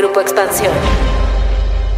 [0.00, 0.72] Grupo Expansión.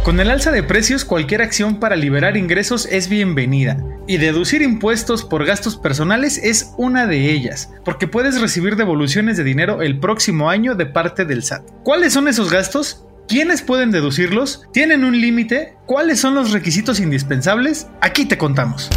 [0.03, 3.81] Con el alza de precios, cualquier acción para liberar ingresos es bienvenida.
[4.07, 9.45] Y deducir impuestos por gastos personales es una de ellas, porque puedes recibir devoluciones de
[9.45, 11.63] dinero el próximo año de parte del SAT.
[11.83, 13.05] ¿Cuáles son esos gastos?
[13.29, 14.63] ¿Quiénes pueden deducirlos?
[14.73, 15.77] ¿Tienen un límite?
[15.85, 17.87] ¿Cuáles son los requisitos indispensables?
[18.01, 18.89] Aquí te contamos.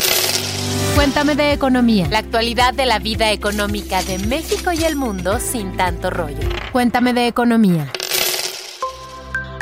[0.96, 2.08] Cuéntame de economía.
[2.10, 6.48] La actualidad de la vida económica de México y el mundo sin tanto rollo.
[6.72, 7.86] Cuéntame de economía.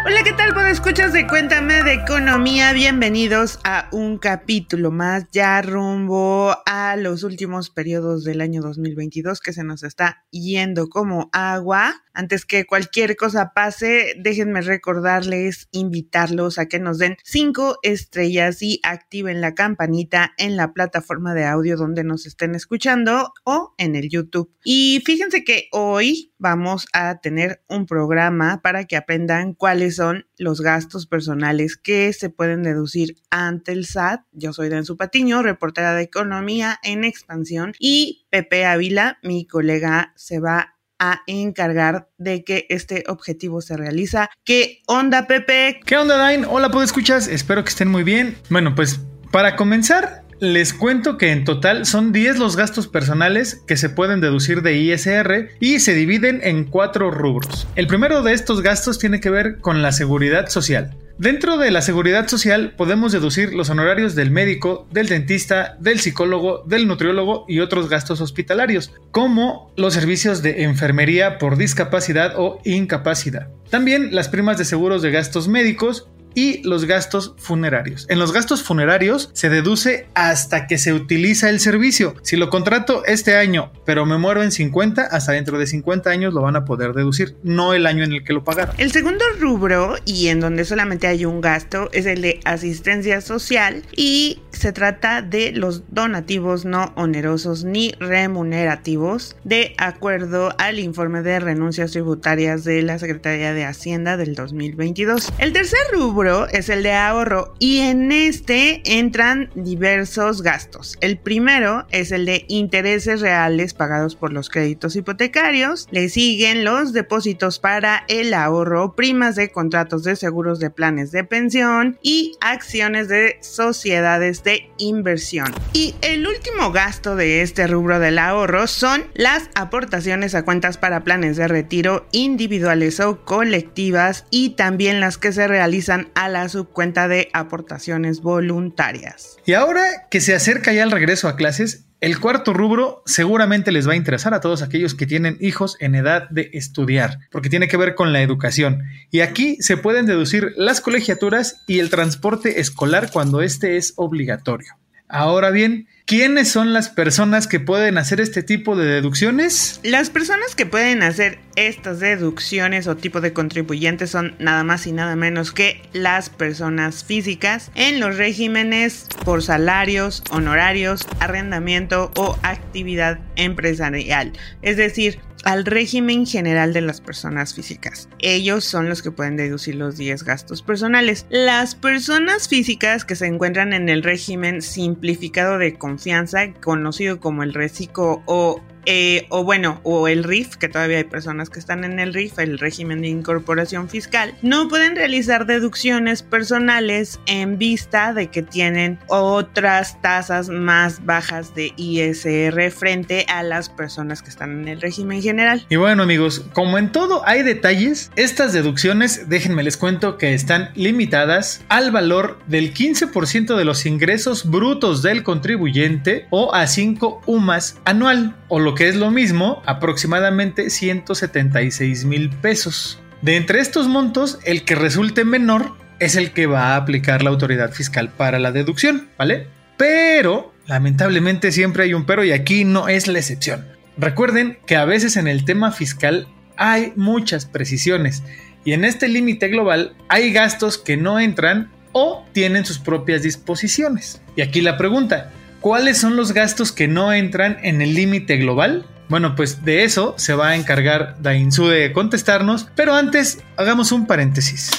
[0.06, 0.52] Hola, ¿qué tal?
[0.52, 2.74] Bueno, escuchas de Cuéntame de Economía.
[2.74, 9.54] Bienvenidos a un capítulo más, ya rumbo a los últimos periodos del año 2022 que
[9.54, 12.02] se nos está yendo como agua.
[12.12, 18.80] Antes que cualquier cosa pase, déjenme recordarles, invitarlos a que nos den cinco estrellas y
[18.82, 24.10] activen la campanita en la plataforma de audio donde nos estén escuchando o en el
[24.10, 24.52] YouTube.
[24.62, 30.60] Y fíjense que hoy vamos a tener un programa para que aprendan cuáles son los
[30.60, 34.20] gastos personales que se pueden deducir ante el SAT.
[34.32, 40.38] Yo soy Densu Patiño, reportera de economía en expansión y Pepe Ávila, mi colega, se
[40.38, 44.28] va a encargar de que este objetivo se realiza.
[44.44, 45.80] ¿Qué onda, Pepe?
[45.86, 46.44] ¿Qué onda, Dain?
[46.44, 47.26] Hola, ¿puedo escuchas?
[47.26, 48.36] Espero que estén muy bien.
[48.50, 49.00] Bueno, pues
[49.32, 54.20] para comenzar, les cuento que en total son 10 los gastos personales que se pueden
[54.20, 57.66] deducir de ISR y se dividen en cuatro rubros.
[57.76, 60.96] El primero de estos gastos tiene que ver con la seguridad social.
[61.16, 66.64] Dentro de la seguridad social podemos deducir los honorarios del médico, del dentista, del psicólogo,
[66.66, 73.46] del nutriólogo y otros gastos hospitalarios, como los servicios de enfermería por discapacidad o incapacidad.
[73.70, 78.06] También las primas de seguros de gastos médicos y los gastos funerarios.
[78.08, 82.14] En los gastos funerarios se deduce hasta que se utiliza el servicio.
[82.22, 86.34] Si lo contrato este año, pero me muero en 50, hasta dentro de 50 años
[86.34, 88.74] lo van a poder deducir, no el año en el que lo pagaron.
[88.78, 93.82] El segundo rubro, y en donde solamente hay un gasto, es el de asistencia social
[93.96, 101.40] y se trata de los donativos no onerosos ni remunerativos de acuerdo al informe de
[101.40, 105.32] renuncias tributarias de la Secretaría de Hacienda del 2022.
[105.38, 110.96] El tercer rubro es el de ahorro y en este entran diversos gastos.
[111.00, 115.86] El primero es el de intereses reales pagados por los créditos hipotecarios.
[115.90, 121.24] Le siguen los depósitos para el ahorro, primas de contratos de seguros de planes de
[121.24, 125.52] pensión y acciones de sociedades de inversión.
[125.74, 131.04] Y el último gasto de este rubro del ahorro son las aportaciones a cuentas para
[131.04, 137.08] planes de retiro individuales o colectivas y también las que se realizan a la subcuenta
[137.08, 139.36] de aportaciones voluntarias.
[139.46, 143.88] Y ahora que se acerca ya el regreso a clases, el cuarto rubro seguramente les
[143.88, 147.66] va a interesar a todos aquellos que tienen hijos en edad de estudiar, porque tiene
[147.66, 148.82] que ver con la educación.
[149.10, 154.74] Y aquí se pueden deducir las colegiaturas y el transporte escolar cuando este es obligatorio.
[155.08, 159.80] Ahora bien, ¿quiénes son las personas que pueden hacer este tipo de deducciones?
[159.82, 164.92] Las personas que pueden hacer estas deducciones o tipo de contribuyentes son nada más y
[164.92, 173.18] nada menos que las personas físicas en los regímenes por salarios, honorarios, arrendamiento o actividad
[173.36, 174.32] empresarial.
[174.62, 178.08] Es decir, al régimen general de las personas físicas.
[178.18, 181.26] Ellos son los que pueden deducir los 10 gastos personales.
[181.30, 187.54] Las personas físicas que se encuentran en el régimen simplificado de confianza, conocido como el
[187.54, 192.00] reciclo o eh, o bueno, o el RIF, que todavía hay personas que están en
[192.00, 198.28] el RIF, el régimen de incorporación fiscal, no pueden realizar deducciones personales en vista de
[198.28, 204.68] que tienen otras tasas más bajas de ISR frente a las personas que están en
[204.68, 205.66] el régimen general.
[205.68, 210.70] Y bueno amigos, como en todo hay detalles, estas deducciones, déjenme les cuento que están
[210.74, 217.78] limitadas al valor del 15% de los ingresos brutos del contribuyente o a 5 UMAS
[217.84, 223.00] anual, o lo que es lo mismo, aproximadamente 176 mil pesos.
[223.20, 227.30] De entre estos montos, el que resulte menor es el que va a aplicar la
[227.30, 229.48] autoridad fiscal para la deducción, ¿vale?
[229.76, 233.66] Pero, lamentablemente siempre hay un pero y aquí no es la excepción.
[233.98, 238.22] Recuerden que a veces en el tema fiscal hay muchas precisiones
[238.64, 244.22] y en este límite global hay gastos que no entran o tienen sus propias disposiciones.
[244.36, 245.32] Y aquí la pregunta,
[245.64, 248.84] ¿Cuáles son los gastos que no entran en el límite global?
[249.08, 254.06] Bueno, pues de eso se va a encargar Dainzú de contestarnos, pero antes hagamos un
[254.06, 254.70] paréntesis.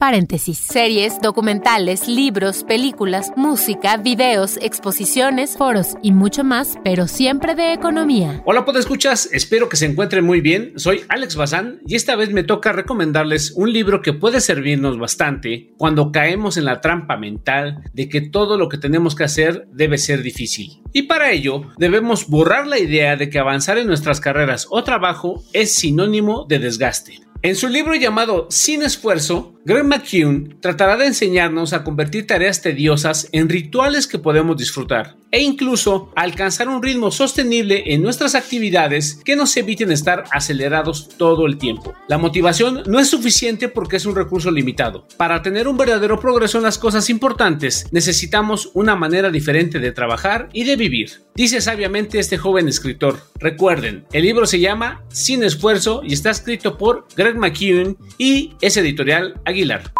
[0.00, 0.56] Paréntesis.
[0.56, 8.42] Series, documentales, libros, películas, música, videos, exposiciones, foros y mucho más, pero siempre de economía.
[8.46, 10.72] Hola, escuchas, espero que se encuentren muy bien.
[10.76, 15.74] Soy Alex Bazán y esta vez me toca recomendarles un libro que puede servirnos bastante
[15.76, 19.98] cuando caemos en la trampa mental de que todo lo que tenemos que hacer debe
[19.98, 20.80] ser difícil.
[20.94, 25.44] Y para ello, debemos borrar la idea de que avanzar en nuestras carreras o trabajo
[25.52, 27.29] es sinónimo de desgaste.
[27.42, 33.30] En su libro llamado Sin esfuerzo, Greg McKeown tratará de enseñarnos a convertir tareas tediosas
[33.32, 39.36] en rituales que podemos disfrutar e incluso alcanzar un ritmo sostenible en nuestras actividades que
[39.36, 41.94] nos eviten estar acelerados todo el tiempo.
[42.08, 45.06] La motivación no es suficiente porque es un recurso limitado.
[45.16, 50.48] Para tener un verdadero progreso en las cosas importantes necesitamos una manera diferente de trabajar
[50.52, 51.22] y de vivir.
[51.40, 53.18] Dice sabiamente este joven escritor.
[53.36, 58.76] Recuerden, el libro se llama Sin esfuerzo y está escrito por Greg McKeown y es
[58.76, 59.90] editorial Aguilar.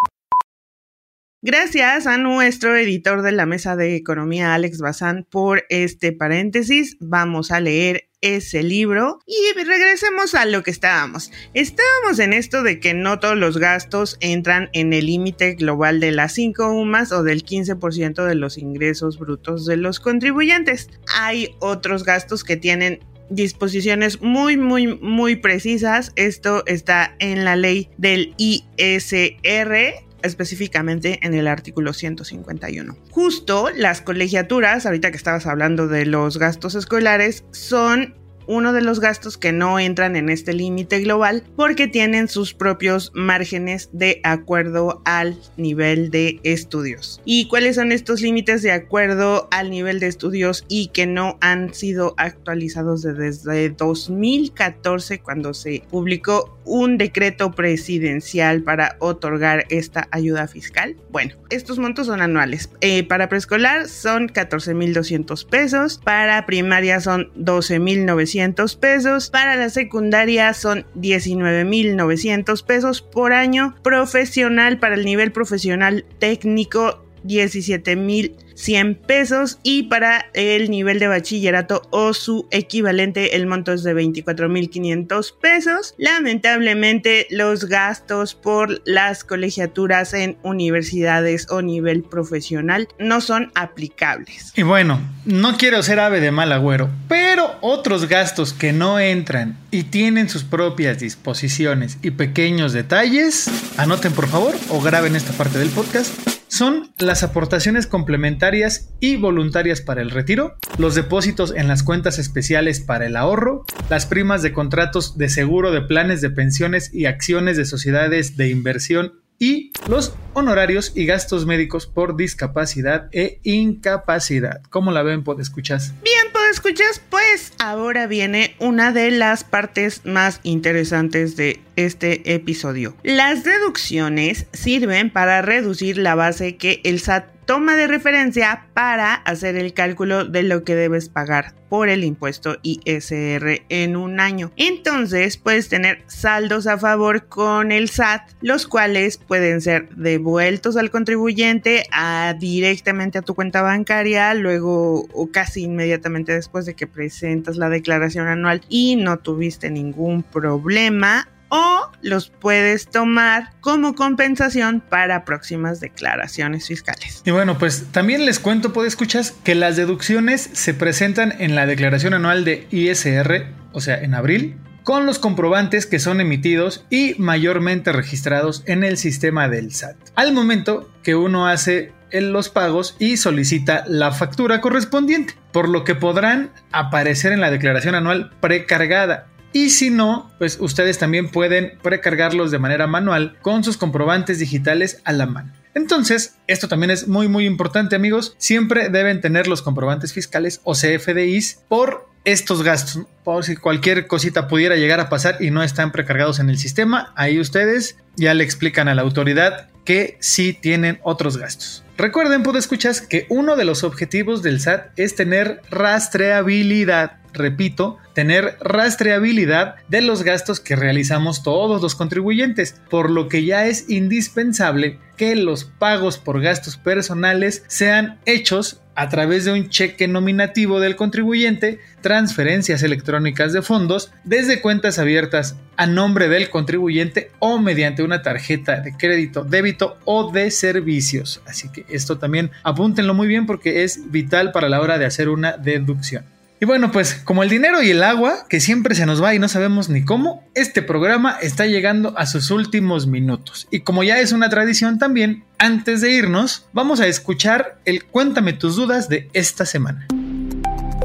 [1.42, 6.98] Gracias a nuestro editor de la mesa de economía, Alex Bazán, por este paréntesis.
[7.00, 11.32] Vamos a leer ese libro y regresemos a lo que estábamos.
[11.54, 16.12] Estábamos en esto de que no todos los gastos entran en el límite global de
[16.12, 20.90] las 5 UMAS o del 15% de los ingresos brutos de los contribuyentes.
[21.19, 23.00] Hay otros gastos que tienen
[23.31, 26.12] disposiciones muy, muy, muy precisas.
[26.16, 32.96] Esto está en la ley del ISR específicamente en el artículo 151.
[33.11, 38.19] Justo las colegiaturas, ahorita que estabas hablando de los gastos escolares, son
[38.50, 43.12] uno de los gastos que no entran en este límite global porque tienen sus propios
[43.14, 47.20] márgenes de acuerdo al nivel de estudios.
[47.25, 51.73] ¿Y cuáles son estos límites de acuerdo al nivel de estudios y que no han
[51.75, 60.97] sido actualizados desde 2014 cuando se publicó un decreto presidencial para otorgar esta ayuda fiscal?
[61.11, 62.70] Bueno, estos montos son anuales.
[62.81, 68.39] Eh, para preescolar son 14.200 pesos, para primaria son 12.900
[68.78, 77.04] pesos, para la secundaria son 19.900 pesos por año, profesional para el nivel profesional técnico
[77.25, 83.82] 17.000 100 pesos y para el nivel de bachillerato o su equivalente el monto es
[83.82, 85.94] de 24.500 pesos.
[85.96, 94.52] Lamentablemente los gastos por las colegiaturas en universidades o nivel profesional no son aplicables.
[94.56, 99.58] Y bueno, no quiero ser ave de mal agüero, pero otros gastos que no entran
[99.70, 103.48] y tienen sus propias disposiciones y pequeños detalles,
[103.78, 106.12] anoten por favor o graben esta parte del podcast
[106.48, 108.50] son las aportaciones complementarias
[108.99, 114.06] y voluntarias para el retiro, los depósitos en las cuentas especiales para el ahorro, las
[114.06, 119.20] primas de contratos de seguro de planes de pensiones y acciones de sociedades de inversión
[119.38, 124.62] y los honorarios y gastos médicos por discapacidad e incapacidad.
[124.69, 125.94] ¿Cómo la ven, escuchas?
[126.02, 132.97] Bien, escuchas, pues ahora viene una de las partes más interesantes de este episodio.
[133.02, 139.56] Las deducciones sirven para reducir la base que el SAT toma de referencia para hacer
[139.56, 144.52] el cálculo de lo que debes pagar por el impuesto ISR en un año.
[144.55, 150.93] Entonces puedes tener saldos a favor con el SAT, los cuales pueden ser devueltos al
[150.93, 157.56] contribuyente a, directamente a tu cuenta bancaria, luego o casi inmediatamente después de que presentas
[157.56, 165.25] la declaración anual y no tuviste ningún problema o los puedes tomar como compensación para
[165.25, 167.23] próximas declaraciones fiscales.
[167.25, 171.66] Y bueno, pues también les cuento, puede escuchas, que las deducciones se presentan en la
[171.66, 177.14] declaración anual de ISR, o sea, en abril, con los comprobantes que son emitidos y
[177.19, 179.97] mayormente registrados en el sistema del SAT.
[180.14, 185.95] Al momento que uno hace los pagos y solicita la factura correspondiente, por lo que
[185.95, 192.50] podrán aparecer en la declaración anual precargada y si no, pues ustedes también pueden precargarlos
[192.50, 195.52] de manera manual con sus comprobantes digitales a la mano.
[195.75, 200.75] Entonces, esto también es muy muy importante amigos, siempre deben tener los comprobantes fiscales o
[200.75, 205.92] CFDIs por estos gastos, por si cualquier cosita pudiera llegar a pasar y no están
[205.92, 211.00] precargados en el sistema, ahí ustedes ya le explican a la autoridad que sí tienen
[211.02, 211.84] otros gastos.
[211.96, 218.56] Recuerden, puedo escuchas que uno de los objetivos del SAT es tener rastreabilidad repito, tener
[218.60, 224.98] rastreabilidad de los gastos que realizamos todos los contribuyentes, por lo que ya es indispensable
[225.16, 230.95] que los pagos por gastos personales sean hechos a través de un cheque nominativo del
[230.95, 238.21] contribuyente, transferencias electrónicas de fondos desde cuentas abiertas a nombre del contribuyente o mediante una
[238.21, 241.40] tarjeta de crédito, débito o de servicios.
[241.47, 245.30] Así que esto también apúntenlo muy bien porque es vital para la hora de hacer
[245.30, 246.26] una deducción.
[246.62, 249.38] Y bueno, pues como el dinero y el agua, que siempre se nos va y
[249.38, 253.67] no sabemos ni cómo, este programa está llegando a sus últimos minutos.
[253.71, 258.52] Y como ya es una tradición también, antes de irnos, vamos a escuchar el Cuéntame
[258.52, 260.07] tus dudas de esta semana.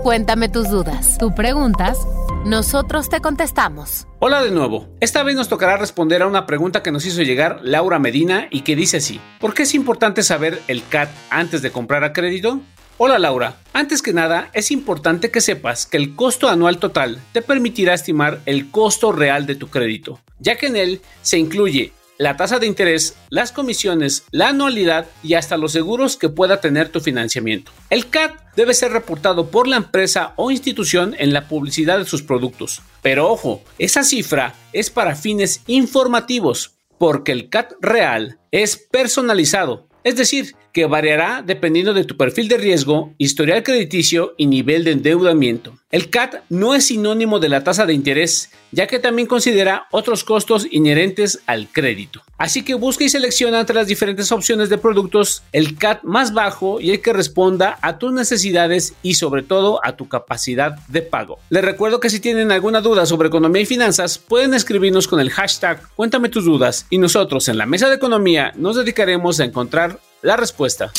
[0.03, 1.17] Cuéntame tus dudas.
[1.17, 1.97] Tú preguntas,
[2.45, 4.07] nosotros te contestamos.
[4.19, 4.89] Hola de nuevo.
[4.99, 8.61] Esta vez nos tocará responder a una pregunta que nos hizo llegar Laura Medina y
[8.61, 9.21] que dice así.
[9.39, 12.59] ¿Por qué es importante saber el CAT antes de comprar a crédito?
[12.97, 17.41] Hola Laura, antes que nada es importante que sepas que el costo anual total te
[17.41, 22.37] permitirá estimar el costo real de tu crédito, ya que en él se incluye la
[22.37, 27.01] tasa de interés, las comisiones, la anualidad y hasta los seguros que pueda tener tu
[27.01, 27.73] financiamiento.
[27.89, 32.23] El CAT debe ser reportado por la empresa o institución en la publicidad de sus
[32.23, 32.81] productos.
[33.01, 40.15] Pero ojo, esa cifra es para fines informativos, porque el CAT real es personalizado, es
[40.15, 45.73] decir, que variará dependiendo de tu perfil de riesgo, historial crediticio y nivel de endeudamiento.
[45.89, 50.25] El CAT no es sinónimo de la tasa de interés, ya que también considera otros
[50.25, 52.21] costos inherentes al crédito.
[52.37, 56.81] Así que busca y selecciona entre las diferentes opciones de productos el CAT más bajo
[56.81, 61.39] y el que responda a tus necesidades y sobre todo a tu capacidad de pago.
[61.49, 65.29] Les recuerdo que si tienen alguna duda sobre economía y finanzas, pueden escribirnos con el
[65.29, 70.01] hashtag Cuéntame tus dudas y nosotros en la mesa de economía nos dedicaremos a encontrar
[70.25, 70.91] la respuesta.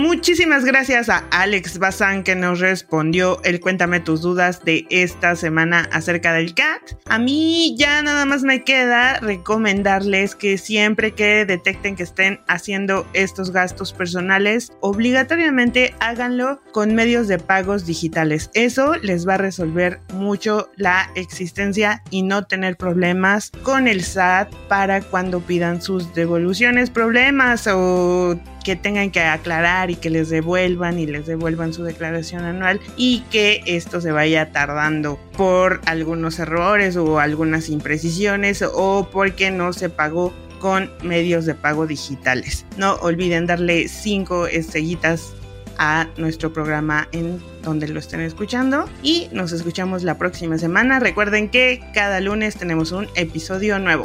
[0.00, 5.88] Muchísimas gracias a Alex Bazán que nos respondió el cuéntame tus dudas de esta semana
[5.90, 6.92] acerca del CAT.
[7.06, 13.06] A mí ya nada más me queda recomendarles que siempre que detecten que estén haciendo
[13.12, 18.50] estos gastos personales, obligatoriamente háganlo con medios de pagos digitales.
[18.54, 24.54] Eso les va a resolver mucho la existencia y no tener problemas con el SAT
[24.68, 30.98] para cuando pidan sus devoluciones, problemas o que tengan que aclarar y que les devuelvan
[30.98, 36.96] y les devuelvan su declaración anual y que esto se vaya tardando por algunos errores
[36.96, 42.64] o algunas imprecisiones o porque no se pagó con medios de pago digitales.
[42.78, 45.34] No olviden darle cinco estrellitas
[45.76, 51.00] a nuestro programa en donde lo estén escuchando y nos escuchamos la próxima semana.
[51.00, 54.04] Recuerden que cada lunes tenemos un episodio nuevo.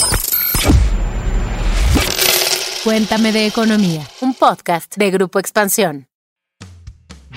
[2.84, 6.08] Cuéntame de Economía, un podcast de Grupo Expansión.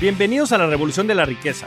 [0.01, 1.67] Bienvenidos a la Revolución de la Riqueza,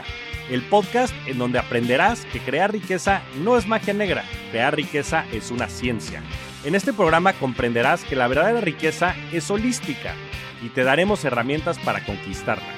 [0.50, 5.50] el podcast en donde aprenderás que crear riqueza no es magia negra, crear riqueza es
[5.50, 6.22] una ciencia.
[6.64, 10.14] En este programa comprenderás que la verdadera riqueza es holística
[10.62, 12.72] y te daremos herramientas para conquistarla.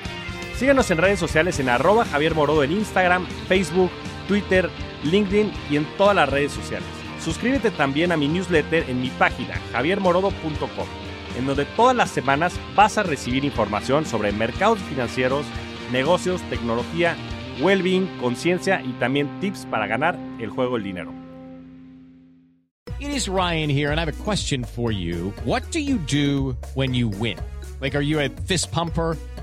[0.56, 3.92] Síguenos en redes sociales en arroba Javier Morodo en Instagram, Facebook,
[4.26, 4.68] Twitter,
[5.04, 6.97] LinkedIn y en todas las redes sociales.
[7.20, 10.86] Suscríbete también a mi newsletter en mi página javiermorodo.com,
[11.36, 15.46] en donde todas las semanas vas a recibir información sobre mercados financieros,
[15.92, 17.16] negocios, tecnología,
[17.60, 21.12] well-being, conciencia y también tips para ganar el juego del dinero.
[23.00, 25.32] It is Ryan here and I have a question for you.
[25.44, 27.38] What do you do when you win?
[27.80, 29.16] Like are you a fist pumper?